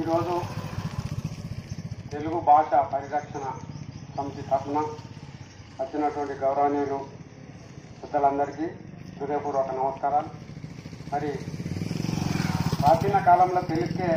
ఈరోజు 0.00 0.34
తెలుగు 2.12 2.38
భాష 2.46 2.68
పరిరక్షణ 2.92 3.46
సమితి 4.14 4.42
తరఫున 4.50 4.78
వచ్చినటువంటి 5.80 6.34
గౌరవనీయులు 6.42 6.98
పెద్దలందరికీ 8.00 8.66
హృదయపూర్వక 9.16 9.70
నమస్కారాలు. 9.80 10.30
మరి 11.12 11.30
ప్రాచీన 12.78 13.18
కాలంలో 13.28 13.62
తెలుగుకే 13.70 14.10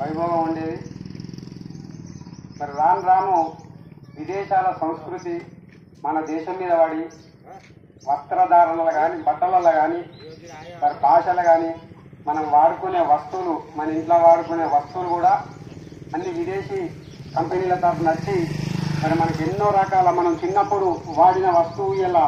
వైభవం 0.00 0.36
ఉండేది. 0.48 0.76
మరి 2.60 2.74
రాను 2.80 3.02
రాను 3.10 3.38
విదేశాల 4.18 4.68
సంస్కృతి 4.82 5.34
మన 6.04 6.18
దేశం 6.32 6.58
మీద 6.62 6.74
పడి 6.82 7.02
వస్త్రధారణలు 8.10 8.92
కానీ 9.00 9.16
బట్టలలో 9.28 9.72
కానీ 9.80 10.02
మరి 10.82 10.94
భాషలు 11.06 11.42
కానీ 11.50 11.72
మనం 12.26 12.44
వాడుకునే 12.52 13.00
వస్తువులు 13.10 13.54
మన 13.76 13.88
ఇంట్లో 13.90 14.16
వాడుకునే 14.24 14.66
వస్తువులు 14.74 15.08
కూడా 15.08 15.32
అన్ని 16.14 16.30
విదేశీ 16.36 16.78
కంపెనీల 17.34 17.74
తరఫున 17.76 18.08
వచ్చి 18.10 18.36
మరి 19.02 19.14
మనకి 19.14 19.42
ఎన్నో 19.42 19.68
రకాల 19.76 20.08
మనం 20.10 20.32
చిన్నప్పుడు 20.42 20.88
వాడిన 21.18 21.46
వస్తువు 21.56 21.92
ఇలా 22.02 22.24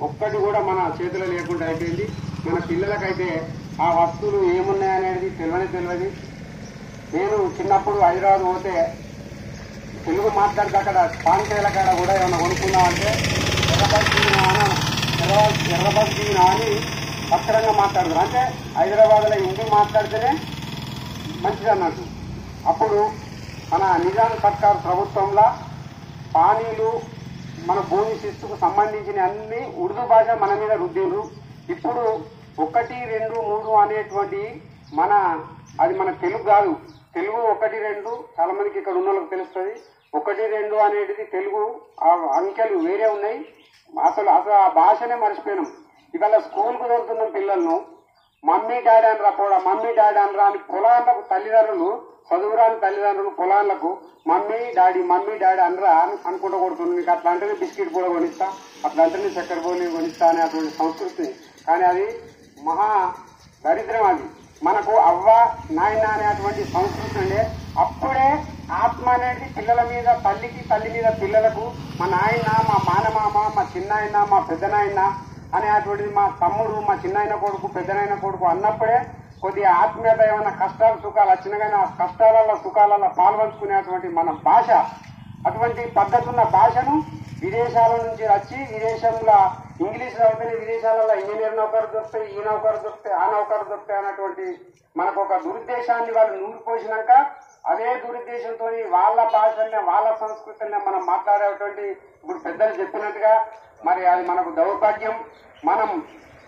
ఒక్కటి 0.00 0.36
కూడా 0.44 0.60
మన 0.68 0.78
చేతిలో 0.98 1.26
లేకుండా 1.32 1.64
అయిపోయింది. 1.66 2.04
మన 2.44 2.58
పిల్లలకైతే 2.68 3.28
ఆ 3.80 3.88
వస్తువులు 3.98 4.38
ఏమున్నాయనేది 4.52 5.28
తెలియని 5.38 5.68
తెలియదు 5.74 6.08
నేను 7.14 7.36
చిన్నప్పుడు 7.56 7.98
హైదరాబాద్ 8.04 8.44
పోతే 8.48 8.74
తెలుగు 10.04 10.30
మాట్లాడితే 10.36 10.78
అక్కడ 10.78 10.98
పాంచేల 11.24 11.68
కాడ 11.76 11.90
కూడా 12.00 12.12
ఏమైనా 12.16 12.38
కొనుక్కున్నామంటే 12.38 13.10
ఎర్రబద్దీనా 13.74 14.44
ఎర్ర 15.22 15.34
ఎర్రబద్దీనా 15.74 16.44
అని 16.52 16.70
అక్షరంగా 17.34 17.72
మాట్లాడతారు 17.72 18.18
అంటే 18.18 18.40
హైదరాబాద్లో 18.76 19.36
హిందీ 19.36 19.64
మాట్లాడితేనే 19.70 20.32
మంచిది 21.44 21.70
అన్నట్టు. 21.70 22.04
అప్పుడు 22.68 22.98
మన 23.72 23.84
నిజాం 24.04 24.32
సర్కార్ 24.42 24.78
ప్రభుత్వంలో 24.84 25.46
పానీలు 26.34 26.90
మన 27.68 27.78
భూమి 27.90 28.14
శిస్తుకు 28.18 28.56
సంబంధించిన 28.56 29.20
అన్ని 29.22 29.60
ఉర్దూ 29.76 30.02
భాష 30.06 30.30
మన 30.30 30.54
మీద 30.54 30.72
రుద్దిండ్రు. 30.72 31.22
ఇప్పుడు 31.68 32.04
ఒకటి 32.58 32.96
రెండు 33.04 33.36
మూడు 33.40 33.70
అనేటువంటి 33.82 34.62
మన 34.94 35.12
అది 35.80 35.94
మన 35.98 36.10
తెలుగు 36.10 36.42
కాదు. 36.42 36.76
తెలుగు 37.14 37.40
ఒకటి 37.52 37.78
రెండు 37.78 38.24
చాలా 38.40 38.52
మందికి 38.52 38.78
ఇక్కడ 38.78 38.92
ఉన్న 38.92 39.08
వాళ్ళకి 39.08 39.30
తెలుస్తుంది. 39.30 39.74
ఒకటి 40.14 40.46
రెండు 40.46 40.74
అనేది 40.74 41.24
తెలుగు 41.36 41.62
ఆ 42.04 42.10
అంకెలు 42.38 42.78
వేరే 42.78 43.06
ఉన్నాయి. 43.06 43.38
అసలు 44.06 44.30
అసలు 44.30 44.52
ఆ 44.52 44.68
భాషనే 44.68 45.14
మర్చిపోయినాం. 45.14 45.66
ఇవాళ 46.14 46.38
స్కూల్కు 46.38 46.84
వెళ్తున్న 46.84 47.24
పిల్లలను 47.24 47.76
మమ్మీ 48.44 48.76
డాడీ 48.80 49.06
అని 49.06 49.30
పోడా 49.36 49.58
మమ్మీ 49.58 49.90
డాడీ 49.92 50.18
అని 50.18 50.38
అని 50.40 50.58
పొలాలకు 50.70 51.22
తల్లిదండ్రులు 51.30 51.90
చదువురాని 52.30 52.78
తల్లిదండ్రులు 52.80 53.30
పొలాలకు 53.30 53.90
మమ్మీ 54.26 54.58
డాడీ 54.76 55.02
మమ్మీ 55.02 55.34
డాడీ 55.38 55.60
అనరా 55.60 55.92
అని 56.02 56.16
అనుకుంటూ 56.26 56.58
కొడుతుంది 56.58 56.96
నీకు 56.96 57.10
అట్లా 57.10 57.32
బిస్కెట్ 57.62 57.92
కూడా 57.92 58.08
కొనిస్తా 58.08 58.46
అట్లా 58.84 59.04
చక్కెర 59.36 59.58
పోలి 59.58 59.86
కొనిస్తా 59.90 60.28
అనే 60.28 60.40
అటువంటి 60.40 60.72
సంస్కృతి. 60.76 61.26
కానీ 61.66 61.84
అది 61.84 62.06
మహా 62.58 62.90
దరిద్రం 63.64 64.04
అది. 64.04 64.26
మనకు 64.62 64.94
అవ్వ 65.00 65.28
నాయన 65.70 66.06
అనేటువంటి 66.06 66.62
సంస్కృతి 66.72 67.18
ఉండే 67.18 67.40
అప్పుడే 67.78 68.28
ఆత్మ 68.72 69.06
అనేది 69.08 69.46
పిల్లల 69.56 69.80
మీద 69.82 70.08
తల్లికి 70.24 70.62
తల్లి 70.68 70.90
మీద 70.90 71.08
పిల్లలకు 71.20 71.64
మా 72.00 72.06
నాయన 72.06 72.50
మా 72.68 72.76
మానమామ 72.88 73.36
మా 73.56 73.62
చిన్నాయన 73.74 74.16
మా 74.24 74.38
పెద్దనాయన 74.40 75.02
అనేటువంటిది 75.56 76.10
మా 76.10 76.24
తమ్ముడు 76.40 76.74
మా 76.80 76.94
చిన్నాయన 77.02 77.36
కొడుకు 77.36 77.68
పెద్దనైన 77.68 78.14
కొడుకు 78.16 78.44
అన్నప్పుడే 78.46 78.98
కొద్దిగా 79.42 79.70
ఆత్మీయత 79.76 80.20
ఏమైనా 80.26 80.52
కష్టాలు 80.60 80.96
సుఖాలు 81.02 81.30
వచ్చినా 81.30 81.56
కానీ 81.58 81.76
ఆ 81.76 81.86
కష్టాలలో 82.00 82.54
సుఖాలలో 82.64 83.08
పాల్పంచుకునేటువంటి 83.18 84.08
మన 84.10 84.30
భాష 84.44 84.70
అటువంటి 85.44 85.82
పద్ధతున్న 85.96 86.42
భాషను 86.52 86.94
విదేశాల 87.42 87.92
నుంచి 88.02 88.24
వచ్చి 88.28 88.58
విదేశంలో 88.70 89.38
ఇంగ్లీష్ 89.80 90.16
చదివితే 90.16 90.54
విదేశాలలో 90.54 91.14
ఇంజనీర్ 91.20 91.56
నౌకరు 91.56 91.88
దొరుకుతాయి 91.92 92.26
ఈ 92.30 92.40
నౌకరు 92.46 92.78
దొరుకుతాయి 92.78 93.14
ఆ 93.16 93.26
నౌకరు 93.32 93.64
దొరుకుతాయి 93.64 93.98
అన్నటువంటి 94.00 94.46
మనకు 94.96 95.18
ఒక 95.20 95.34
దురుద్దేశాన్ని 95.44 96.12
వాళ్ళు 96.16 96.34
నూరిపోసినాక 96.38 97.10
అదే 97.64 97.88
దురుద్దేశంతో 98.02 98.66
వాళ్ళ 98.94 99.18
భాషల్ని 99.34 99.80
వాళ్ళ 99.88 100.08
సంస్కృతిని 100.22 100.78
మనం 100.86 101.02
మాట్లాడేటువంటి 101.06 101.84
ఇప్పుడు 102.16 102.38
పెద్దలు 102.38 102.74
చెప్పినట్టుగా 102.80 103.34
మరి 103.84 104.02
అది 104.06 104.24
మనకు 104.30 104.50
దౌర్భాగ్యం. 104.56 105.14
మనం 105.62 105.90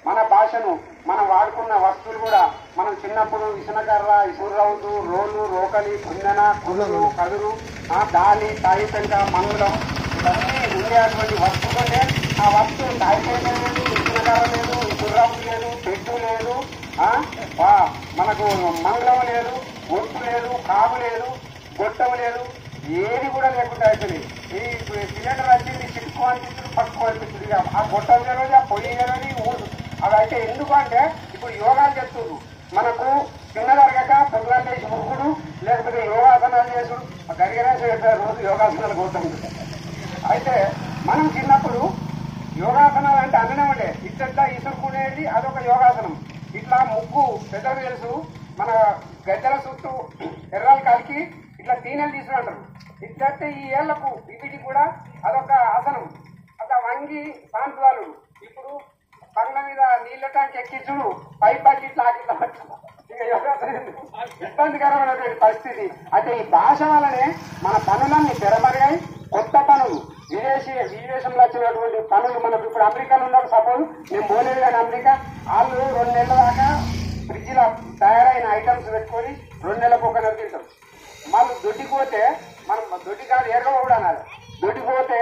మన 0.04 0.18
భాషను 0.30 0.70
మనం 1.06 1.24
వాడుకున్న 1.28 1.74
వస్తువులు 1.82 2.18
కూడా 2.18 2.40
మనం 2.78 2.92
చిన్నప్పుడు 3.02 3.46
ఇసునకర్ర 3.58 4.12
ఇసురౌతు 4.30 4.92
రోలు 5.10 5.42
రోకలి 5.52 5.94
కుందన 6.04 6.40
కుదురు 6.64 7.02
కదురు 7.18 7.50
ఆ 7.92 8.00
దాలి 8.14 8.48
తాయి 8.64 8.86
పెంక 8.86 9.14
మంగళం 9.34 9.74
ఇవన్నీ 10.16 10.50
ఉండేటువంటి 10.74 11.36
వస్తువులనే 11.42 12.02
ఆ 12.42 12.46
వస్తువు 12.54 12.92
తాయి 13.00 13.20
పెంక 13.26 13.48
లేదు? 13.56 13.82
ఇసునకర్ర 13.94 14.44
లేదు 14.54 14.76
లేదు 15.48 15.68
పెట్టు 15.86 16.14
లేదు 16.24 16.54
మనకు 18.18 18.46
మంగళం 18.86 19.20
లేదు 19.30 19.52
ఒట్టు 19.96 20.18
లేదు 20.26 20.50
కాము 20.68 20.96
లేదు 21.04 21.28
గొట్టం 21.78 22.12
లేదు 22.22 22.42
ఏది 23.02 23.28
కూడా 23.34 23.48
లేకుండా 23.56 23.86
అవుతుంది 23.88 24.18
ఈ 24.52 24.62
సిలిండర్ 25.10 25.50
వచ్చింది 25.52 25.86
చిక్కు 25.94 26.22
అనిపిస్తుంది 26.28 26.70
పట్టుకో 26.76 27.04
అనిపిస్తుంది. 27.08 27.46
ఆ 27.76 27.82
గొట్టం 27.92 28.22
తెలియదు 28.28 28.56
ఆ 28.60 28.62
పొయ్యి 28.70 28.92
తెలియదు 29.00 29.42
ఊరు. 29.44 29.66
అవి 30.04 30.16
అయితే 30.20 30.36
ఎందుకు 30.46 30.72
అంటే 30.80 31.00
ఇప్పుడు 31.34 31.52
యోగాలు 31.62 31.94
చేస్తున్నారు 31.98 32.36
మనకు 32.76 33.08
తిన్నదరగక 33.54 34.12
పొద్దున 34.32 34.58
చేసి 34.68 34.86
ముగ్గుడు 34.92 35.28
లేకపోతే 35.66 36.00
యోగాసనాలు 36.12 36.70
చేసుడు. 36.76 37.02
గరిగనే 37.40 37.72
రోజు 38.22 38.40
యోగాసనాలు 38.48 38.96
పోతుంది 39.00 39.36
అయితే 40.32 40.54
మనం 41.08 41.26
చిన్నప్పుడు 41.36 41.80
యోగాసనాలు 42.60 43.18
అంటే 43.24 43.36
అన్ననే 43.42 43.64
ఉండే. 43.72 43.88
ఇట్లా 44.08 44.44
ఇసురుకునేది 44.56 45.24
అదొక 45.36 45.58
యోగాసనం. 45.70 46.14
ఇట్లా 46.58 46.78
ముగ్గు 46.92 47.24
పెద్దలు 47.52 47.80
తెలుసు 47.86 48.10
మన 48.58 48.70
గద్దెల 49.28 49.54
చుట్టూ 49.66 49.92
ఎర్రలు 50.56 50.82
కలికి 50.88 51.18
ఇట్లా 51.60 51.74
తీనెలు 51.84 52.12
తీసుకుంటారు 52.16 52.60
ఇట్లయితే 53.06 53.46
ఈ 53.60 53.62
ఏళ్ళకు 53.78 54.10
వీటికి 54.26 54.58
కూడా 54.66 54.84
అదొక 55.28 55.52
ఆసనం. 55.76 56.04
అట్లా 56.62 56.76
వంగి 56.88 57.22
సాంతువాలు 57.52 58.04
ఇప్పుడు 58.46 58.72
పండ్ల 59.36 59.58
మీద 59.68 59.82
నీళ్ళ 60.04 60.26
ట్యాంక్ 60.34 60.56
ఎక్కించుడు 60.62 61.06
పై 61.42 61.52
పట్టి 61.66 61.86
ఇట్లా 61.90 62.04
ఇట్లా 62.20 62.34
ఎందుకు? 63.80 64.02
ఇబ్బందికరమైనటువంటి 64.46 65.38
పరిస్థితి. 65.44 65.84
అయితే 66.14 66.30
ఈ 66.40 66.44
భాష 66.54 66.80
వల్లనే 66.92 67.24
మన 67.64 67.74
పనులన్నీ 67.88 68.34
తెరమరిగాయి 68.42 68.98
విదేశీ 70.42 70.72
విదేశంలో 71.02 71.42
వచ్చినటువంటి 71.44 71.98
పనులు 72.12 72.38
మనకు 72.44 72.64
ఇప్పుడు 72.68 72.84
అమెరికాలో 72.88 73.24
ఉన్నారు. 73.28 73.48
సపోజ్ 73.54 73.82
మేము 74.12 74.26
పోలేదు 74.30 74.60
కానీ 74.64 74.76
అమెరికా 74.84 75.12
వాళ్ళు 75.50 75.76
రెండు 75.98 76.12
నెలల 76.16 76.36
దాకా 76.40 76.66
ఫ్రిడ్జ్లో 77.28 77.64
తయారైన 78.02 78.46
ఐటమ్స్ 78.58 78.88
పెట్టుకొని 78.94 79.30
రెండు 79.66 79.80
నెలలకు 79.82 80.06
ఒక 80.08 80.18
నెల 80.24 80.34
తింటాం 80.40 80.64
వాళ్ళు 81.32 81.52
దొడ్డికి 81.64 81.90
పోతే 81.94 82.22
మనం 82.68 82.84
దొడ్డి 83.06 83.24
కాదు 83.32 83.48
ఎర్ర 83.56 83.68
కూడా 83.84 83.96
అనాలి 84.00 84.22
దొడ్డికి 84.62 84.86
పోతే 84.92 85.20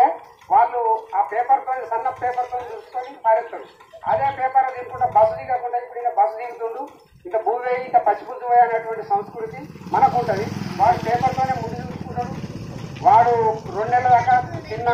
వాళ్ళు 0.53 0.80
ఆ 1.19 1.22
పేపర్తో 1.32 1.72
సన్న 1.91 2.09
పేపర్తో 2.22 2.59
చూసుకొని 2.70 3.10
పారేస్తారు. 3.26 3.66
అదే 4.10 4.28
పేపర్ 4.41 4.75
తీసుకుంటే 4.76 5.09
బస్సు 5.16 5.34
దిగకుండా 5.41 5.78
ఇప్పుడు 5.84 6.00
ఇంకా 6.03 6.12
బస్సు 6.20 6.36
దిగుతుండు. 6.41 6.82
ఇంకా 7.26 7.38
భూమి 7.47 7.72
ఇంకా 7.86 8.00
పచ్చిపుద్దు 8.06 8.47
అనేటువంటి 8.64 9.04
సంస్కృతి 9.12 9.60
మనకు 9.94 10.14
ఉంటుంది. 10.20 10.47
వాడు 10.80 10.98
పేపర్తోనే 11.09 11.54
ముందు 11.62 11.76
చూసుకుంటాడు. 11.91 12.32
వాడు 13.06 13.34
రెండు 13.75 13.91
నెలల 13.92 14.09
దాకా 14.14 14.29
తిన్న 14.80 14.92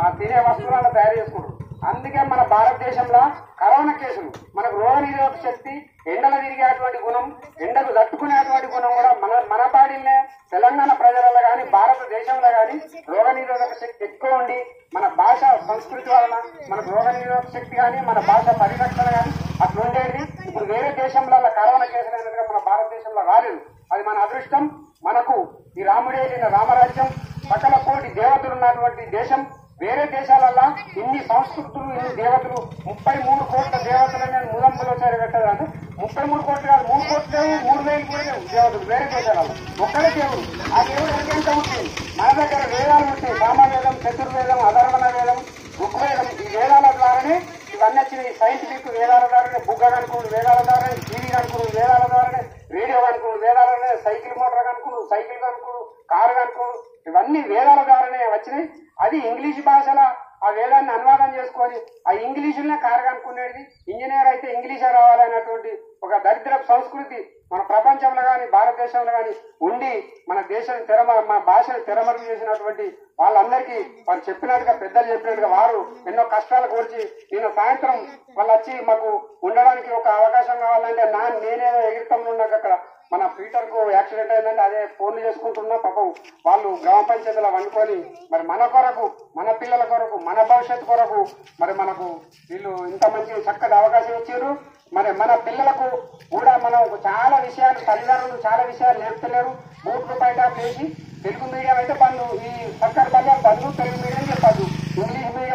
ఆ 0.00 0.06
తినే 0.18 0.38
వస్తువులను 0.46 0.90
తయారు 0.94 1.14
చేసుకుంటాడు 1.18 1.52
అందుకే 1.88 2.20
మన 2.22 2.40
భారతదేశంలో 2.52 3.22
కరోనా 3.60 3.92
కేసులు 3.92 4.30
మనకు 4.56 4.76
రోగ 4.80 4.96
నిరోధక 4.98 5.38
శక్తి 5.44 5.74
ఎండలు 6.12 6.36
తిరిగేటువంటి 6.40 6.98
గుణం 6.98 7.24
ఎండలు 7.60 7.92
తట్టుకునేటువంటి 7.98 8.68
గుణం 8.74 8.92
కూడా 8.96 9.10
మన 9.22 9.32
మన 9.52 9.62
బాడీలనే 9.74 10.16
తెలంగాణ 10.52 10.92
ప్రజలలో 10.92 11.40
కానీ 11.48 11.64
భారతదేశంలో 11.70 12.50
కానీ 12.50 12.76
రోగ 13.08 13.26
నిరోధక 13.32 13.74
శక్తి 13.80 14.04
ఎక్కువ 14.04 14.38
ఉండి 14.40 14.58
మన 14.94 15.08
భాష 15.20 15.40
సంస్కృతి 15.68 16.10
వలన 16.10 16.36
మనకు 16.68 16.90
రోగ 16.90 17.10
నిరోధక 17.10 17.50
శక్తి 17.56 17.76
కానీ 17.76 18.00
మన 18.00 18.18
భాష 18.30 18.46
పరిరక్షణ 18.62 19.08
కానీ 19.16 19.32
అట్లా 19.64 19.82
ఉండేది 19.86 20.22
ఇప్పుడు 20.48 20.64
వేరే 20.64 20.90
దేశంలో 21.02 21.38
కరోనా 21.60 21.86
కేసులు 21.86 22.16
అనేది 22.16 22.48
మన 22.52 22.60
భారతదేశంలో 22.70 23.22
రాలేదు. 23.32 23.60
అది 23.92 24.02
మన 24.02 24.18
అదృష్టం. 24.18 24.64
మనకు 25.04 25.36
ఈ 25.78 25.82
రాముడే 25.82 26.22
రామరాజ్యం 26.50 27.08
సకల 27.50 27.74
కోటి 27.86 28.08
దేవతలు 28.18 28.54
ఉన్నటువంటి 28.56 29.04
దేశం 29.16 29.40
వేరే 29.80 30.04
దేశాలల్లో 30.10 30.64
ఇన్ని 31.00 31.20
సంస్కృతులు 31.30 31.86
ఇన్ని 31.92 32.10
దేవతలు 32.18 32.58
ముప్పై 32.86 33.14
మూడు 33.24 33.44
కోట్ల 33.52 33.76
దేవతలు 33.86 34.26
నేను 34.34 34.46
ముదంపులో 34.52 34.92
చేరగట్టదు 35.00 35.48
అంటే 35.52 35.64
ముప్పై 35.98 36.24
మూడు 36.30 36.42
కోట్లు 36.42 36.68
కాదు 36.70 36.84
మూడు 36.90 37.04
కోట్లు 37.10 37.32
లేవు 37.36 37.56
మూడు 37.66 37.82
వేలు 37.88 38.04
కూడా 38.10 38.22
లేవు 38.28 38.42
దేవతలు 38.52 38.86
వేరే 38.90 39.06
దేశాలలో 39.14 39.54
ఒక్కడే 39.84 40.10
దేవుడు. 40.16 40.42
ఆ 40.70 40.82
దేవుడు 40.88 41.10
ఎంత 41.34 41.48
ఉంటుంది 41.56 41.84
మన 42.18 42.30
దగ్గర 42.40 42.62
వేదాలు 42.72 43.06
ఉంటాయి. 43.06 43.34
సామవేదం 43.42 43.96
చతుర్వేదం 44.04 44.60
అధర్వణ 44.68 45.04
వేదం 45.16 45.38
ఋగ్వేదం. 45.80 46.26
ఈ 46.36 46.48
వేదాల 46.56 46.86
ద్వారానే 46.98 47.36
ఇవన్నీ 47.74 48.00
వచ్చినాయి. 48.02 48.32
సైంటిఫిక్ 48.40 48.88
వేదాల 48.98 49.24
ద్వారానే 49.26 49.60
బుగ్గ 49.68 49.84
కనుకుడు 49.94 50.28
వేదాల 50.34 50.58
ద్వారానే 50.68 50.96
టీవీ 51.08 51.28
కనుకుడు 51.36 51.64
వేదాల 51.76 52.04
ద్వారానే 52.06 52.42
రేడియో 52.76 52.98
కనుక్కుడు 53.06 53.38
వేదాలనే 53.44 53.90
సైకిల్ 54.06 54.36
మోటార్ 54.40 54.66
కనుకుడు 54.70 55.00
సైకిల్ 55.12 55.40
కనుకుడు 55.46 55.80
కారు 56.12 56.34
కనుకుడు 56.40 56.72
ఇవన్నీ 57.06 57.40
వేదాల 57.52 57.80
ద్వారానే 57.88 58.20
వచ్చినాయి. 58.34 58.66
అది 59.04 59.18
ఇంగ్లీష్ 59.30 59.60
భాషలో 59.68 60.06
ఆ 60.44 60.48
వేదాన్ని 60.56 60.92
అనువాదం 60.94 61.30
చేసుకొని 61.36 61.78
ఆ 62.08 62.12
ఇంగ్లీషులనే 62.26 62.76
కారగనుకునేది. 62.84 63.60
ఇంజనీర్ 63.92 64.28
అయితే 64.32 64.46
ఇంగ్లీషే 64.56 64.90
రావాలనేటువంటి 64.96 65.70
ఒక 66.06 66.16
దరిద్ర 66.24 66.54
సంస్కృతి 66.70 67.18
మన 67.52 67.62
ప్రపంచంలో 67.70 68.22
కానీ 68.22 68.46
భారతదేశంలో 68.54 69.12
కానీ 69.12 69.32
ఉండి 69.66 69.92
మన 70.28 70.38
దేశం 70.52 70.78
తెరమ 70.88 71.10
మన 71.30 71.38
భాషను 71.48 71.80
తెరమరుగు 71.88 72.26
చేసినటువంటి 72.30 72.86
వాళ్ళందరికీ 73.20 73.78
వారు 74.08 74.22
చెప్పినట్టుగా 74.28 74.72
పెద్దలు 74.82 75.10
చెప్పినట్టుగా 75.12 75.48
వారు 75.56 75.80
ఎన్నో 76.08 76.24
కష్టాలు 76.34 76.66
కోర్చి 76.66 77.02
నేను 77.32 77.50
సాయంత్రం 77.58 77.98
వాళ్ళు 78.38 78.52
వచ్చి 78.52 78.74
మాకు 78.88 79.10
ఉండడానికి 79.42 79.90
ఒక 80.00 80.08
అవకాశం 80.20 80.58
కావాలంటే 80.64 81.04
నా 81.16 81.22
నేనేదో 81.36 81.80
ఎగిరితంలో 81.90 82.30
ఉన్నాక 82.30 82.54
అక్కడ 82.54 82.74
మన 83.12 83.22
పీటర్కు 83.36 83.80
యాక్సిడెంట్ 83.94 84.32
అయిందంటే 84.34 84.62
అదే 84.66 84.80
ఫోన్లు 84.98 85.20
చేసుకుంటున్నా 85.24 85.76
పాపం. 85.84 86.08
వాళ్ళు 86.46 86.68
గ్రామ 86.82 87.00
పంచాయతీలో 87.10 87.50
వండుకొని 87.56 87.98
మరి 88.32 88.44
మన 88.50 88.62
కొరకు 88.74 89.04
మన 89.38 89.48
పిల్లల 89.60 89.82
కొరకు 89.92 90.16
మన 90.28 90.38
భవిష్యత్తు 90.52 90.86
కొరకు 90.92 91.20
మరి 91.60 91.74
మనకు 91.80 92.06
వీళ్ళు 92.50 92.72
ఇంత 92.92 93.04
మంచి 93.14 93.34
చక్కటి 93.48 93.76
అవకాశం 93.80 94.16
ఇచ్చారు. 94.20 94.50
మరి 94.96 95.10
మన 95.20 95.32
పిల్లలకు 95.46 95.86
కూడా 96.32 96.52
మనం 96.64 96.82
చాలా 97.06 97.36
విషయాలు 97.46 97.78
తల్లిదండ్రులు 97.88 98.36
చాలా 98.46 98.62
విషయాలు 98.70 98.98
నేర్పుతలేరు 99.02 99.52
బూట్లు 99.84 100.16
బయట 100.22 100.38
చేసి 100.58 100.84
తెలుగు 101.24 101.46
మీడియం 101.52 101.76
అయితే 101.82 101.94
బంధు 102.02 102.24
ఈ 102.48 102.50
సర్కార్ 102.80 103.10
బల్ల 103.14 103.36
బంధు 103.46 103.70
తెలుగు 103.80 103.98
మీడియం 104.04 104.26
చెప్పద్దు 104.30 104.66
ఇంగ్లీష్ 105.00 105.34
మీడియం 105.36 105.53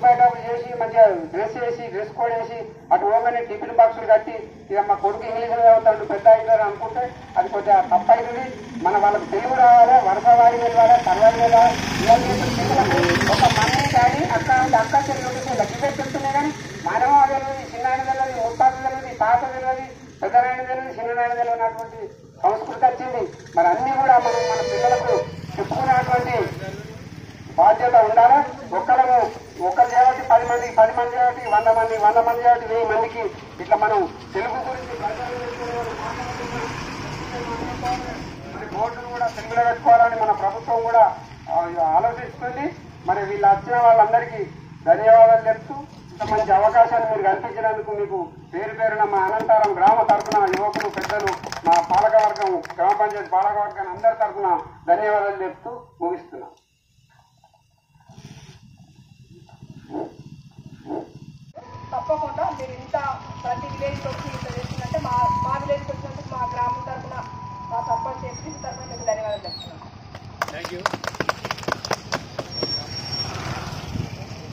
బూట్లు 0.00 0.08
బయట 0.08 0.44
చేసి 0.46 0.68
మంచిగా 0.80 1.02
డ్రెస్ 1.32 1.56
వేసి 1.62 1.84
డ్రెస్ 1.92 2.12
కోడ్ 2.18 2.32
వేసి 2.36 2.58
అటు 2.92 3.04
పోగానే 3.10 3.40
టిఫిన్ 3.48 3.74
బాక్సులు 3.80 4.06
కట్టి 4.12 4.34
ఇక 4.70 4.80
మా 4.88 4.94
కొడుకు 5.02 5.24
ఇంగ్లీష్ 5.28 5.52
చదువుతాడు 5.54 6.04
పెద్ద 6.12 6.26
అవుతారు 6.34 6.62
అనుకుంటే 6.66 7.02
అది 7.38 7.48
కొద్దిగా 7.54 7.76
తప్పైతుంది. 7.92 8.44
మన 8.84 8.96
వాళ్ళకి 9.04 9.26
తెలుగు 9.32 9.56
రావాలి 9.62 9.96
వరుస 10.06 10.26
వాడి 10.40 10.58
వెళ్ళాలా 10.62 10.96
తర్వాత 11.06 11.34
వెళ్ళాలి 11.42 11.74
ఒక 13.34 13.44
మమ్మీ 13.56 13.84
కానీ 13.96 14.22
అక్క 14.36 14.50
అక్క 14.82 14.94
చెల్లి 15.08 15.28
లగ్గి 15.60 15.76
పెడుతున్నాయి 15.98 16.34
కానీ 16.38 16.50
మానవ 16.86 17.20
తెలియదు 17.32 17.66
చిన్నాయన 17.72 18.02
తెలియదు 18.10 18.40
ముత్తాత 18.46 18.74
తెలియదు 18.86 19.12
తాత 19.22 19.42
తెలియదు 19.54 19.84
పెద్దనాయన 20.22 20.64
తెలియదు 20.70 20.94
చిన్ననాయన 20.98 21.34
తెలియనటువంటి 21.40 22.00
సంస్కృతి 22.42 22.84
వచ్చింది. 22.86 23.22
మరి 23.56 23.68
అన్ని 23.72 23.92
కూడా 24.00 24.16
మనం 24.26 24.42
మన 24.50 24.60
పిల్లలకు 24.72 25.14
చెప్పుకునేటువంటి 25.54 26.36
బాధ్యత 27.58 27.96
ఉండాలి? 28.08 28.38
ఒక్కరము 28.78 29.16
ఒక్కరు 29.68 29.88
చేయబట్టి 29.92 30.22
పది 30.32 30.44
మంది 30.50 30.66
పది 30.78 30.92
మంది 30.98 31.14
కాబట్టి 31.16 31.42
వంద 31.54 31.68
మంది 31.78 31.94
వంద 32.04 32.18
మంది 32.28 32.42
కాబట్టి 32.46 32.66
వెయ్యి 32.72 32.86
మందికి 32.92 33.22
ఇట్లా 33.62 33.76
మనం 33.84 34.00
తెలుగు 34.34 34.58
గురించి 34.68 34.94
మరి 38.52 38.66
బోర్డును 38.74 39.08
కూడా 39.14 39.26
తెలుగులో 39.36 39.62
పెట్టుకోవాలని 39.68 40.16
మన 40.22 40.32
ప్రభుత్వం 40.42 40.80
కూడా 40.88 41.04
ఆలోచిస్తుంది. 41.96 42.66
మరి 43.08 43.20
వీళ్ళు 43.28 43.46
వచ్చిన 43.48 43.76
వాళ్ళందరికీ 43.84 44.40
ధన్యవాదాలు 44.88 45.44
చెప్తూ 45.48 45.74
ఇంత 46.12 46.22
మంచి 46.32 46.52
అవకాశాన్ని 46.58 47.06
మీరు 47.10 47.22
కల్పించినందుకు 47.28 47.90
మీకు 48.00 48.18
పేరు 48.52 48.74
పేరున 48.80 49.04
మా 49.12 49.20
అనంతరం 49.26 49.70
గ్రామ 49.78 49.98
తరఫున 50.10 50.38
యువకులు 50.56 50.88
పెద్దలు 50.98 51.30
మా 51.66 51.74
పాలకవర్గం 51.92 52.50
గ్రామ 52.78 52.92
పంచాయతీ 53.00 53.30
పాలకవర్గం 53.36 53.88
అందరి 53.94 54.16
తరఫున 54.22 54.48
ధన్యవాదాలు 54.90 55.38
చెప్తూ 55.44 55.70
ముగిస్తున్నాం. 56.02 56.50
తప్పకుండా 61.92 62.44
మీరు 62.58 62.72
ఇంత 62.78 62.96
ప్రతి 63.44 63.66
విలేజ్కి 63.72 64.06
వచ్చి 64.08 64.28
ఇంత 64.30 64.46
చేస్తుందంటే 64.56 65.00
మా 65.06 65.14
మా 65.46 65.54
విలేజ్కి 65.62 65.90
వచ్చినందుకు 65.92 66.28
మా 66.34 66.42
గ్రామం 66.52 66.82
తరఫున 66.88 67.16
మా 67.70 67.80
సర్పంచ్ 67.88 68.26
ఎంపీ 68.30 68.52
తరఫున 68.64 68.86
మీకు 68.92 69.06
ధన్యవాదాలు 69.10 69.44
చెప్తున్నాను 69.46 69.86
థ్యాంక్ 70.48 70.72
యూ 70.74 70.82